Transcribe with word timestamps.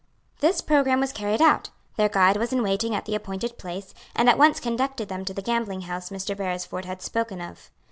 This 0.39 0.61
programme 0.61 0.99
was 0.99 1.11
carried 1.13 1.43
out, 1.43 1.69
their 1.95 2.09
guide 2.09 2.35
was 2.37 2.51
in 2.51 2.63
waiting 2.63 2.95
at 2.95 3.05
the 3.05 3.13
appointed 3.13 3.59
place, 3.59 3.93
and 4.15 4.27
at 4.27 4.37
once 4.39 4.59
conducted 4.59 5.09
them 5.09 5.23
to 5.25 5.33
the 5.35 5.43
gambling 5.43 5.81
house 5.81 6.09
Mr. 6.09 6.35
Beresford 6.35 6.85
had 6.85 7.03
spoken 7.03 7.39
of. 7.39 7.69